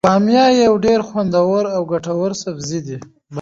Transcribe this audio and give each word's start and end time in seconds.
بامیه 0.07 0.45
یو 0.65 0.73
ډیر 0.85 0.99
خوندور 1.07 1.63
او 1.75 1.81
ګټور 1.91 2.31
سبزي 2.43 2.79
دی. 2.87 2.97